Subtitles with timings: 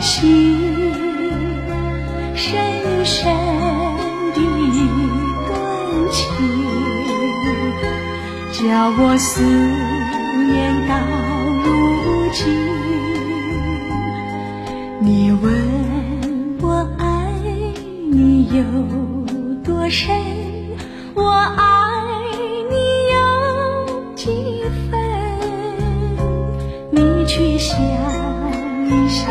[0.00, 0.92] 心，
[2.34, 3.34] 深深
[4.34, 4.38] 的
[5.48, 5.50] 感
[6.12, 6.24] 情，
[8.52, 8.62] 叫
[8.98, 10.54] 我思念
[10.88, 10.92] 到
[11.64, 11.66] 如
[12.32, 12.44] 今。
[15.00, 15.44] 你问
[16.60, 16.66] 我
[16.98, 17.04] 爱
[18.10, 18.62] 你有
[19.62, 20.14] 多深，
[21.14, 21.62] 我爱
[22.70, 22.74] 你
[23.14, 23.16] 有
[24.14, 24.24] 几
[24.90, 24.92] 分？
[26.90, 27.78] 你去想
[28.86, 29.30] 一想，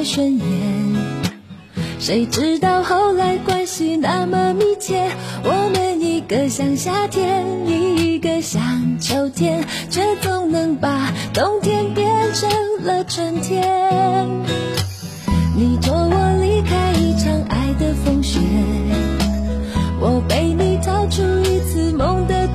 [0.00, 0.44] 你不太顺眼，
[1.98, 5.10] 谁知道后来关系那么密切。
[5.44, 12.48] 我们一个像夏天，一个像秋天，却总能把冬天变成
[12.82, 14.26] 了春天。
[15.54, 18.40] 你托我离开一场爱的风雪，
[20.00, 22.48] 我陪你逃出一次梦的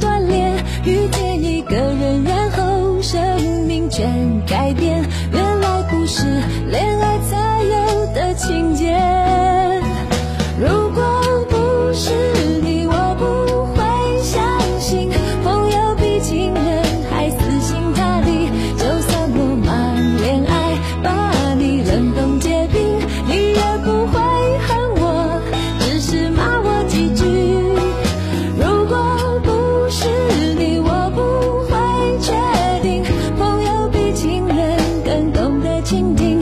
[35.85, 36.34] 倾听。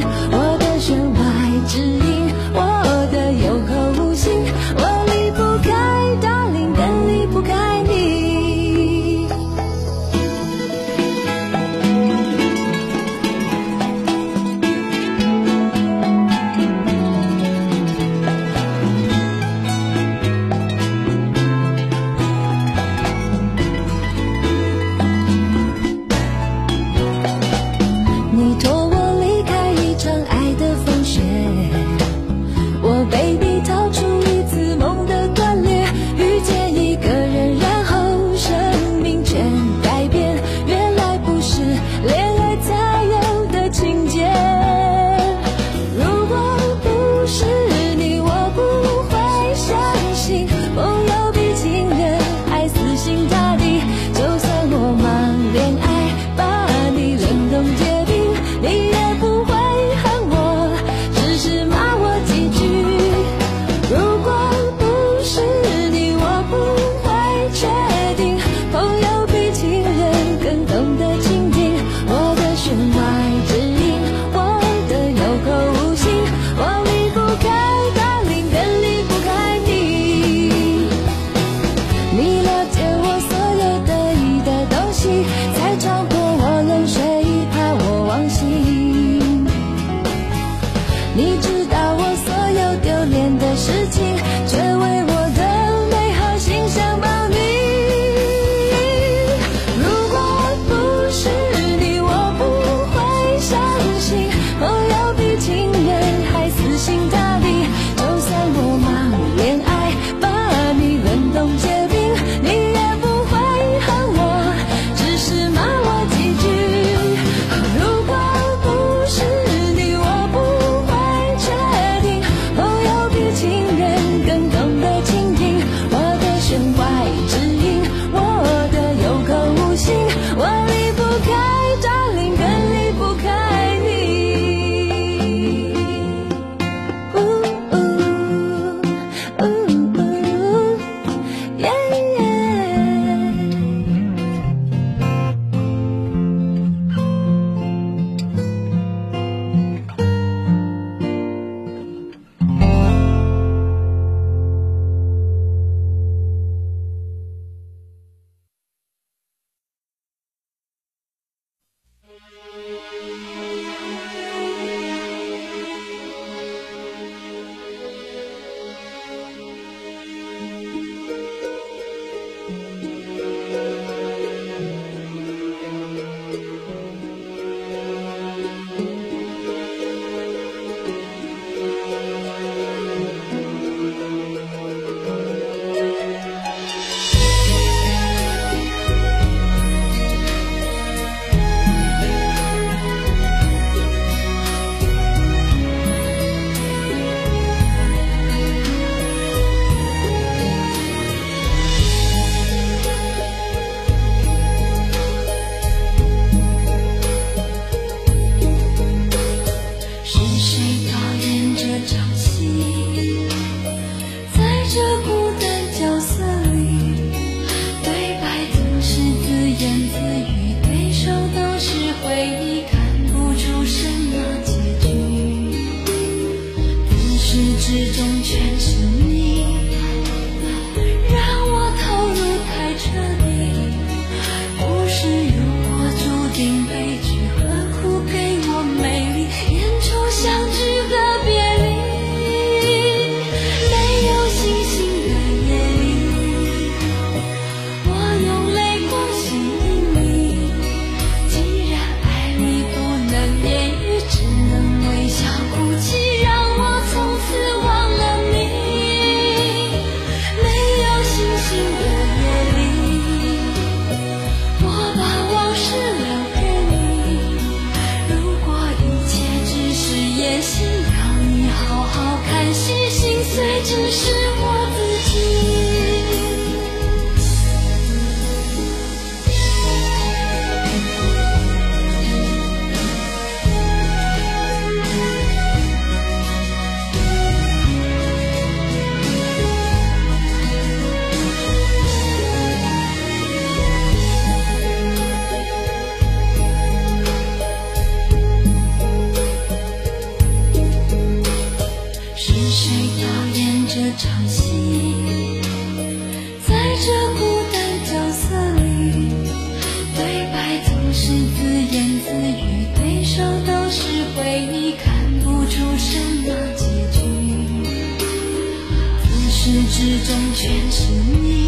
[320.04, 321.43] 中全是你。